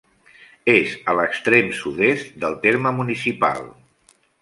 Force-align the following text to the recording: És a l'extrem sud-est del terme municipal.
És 0.73 0.95
a 1.13 1.15
l'extrem 1.19 1.71
sud-est 1.83 2.35
del 2.47 2.59
terme 2.67 2.97
municipal. 3.01 3.67